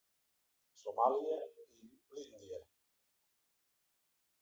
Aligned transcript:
Somàlia 0.83 1.37
i 1.65 1.91
l'Índia. 2.17 2.61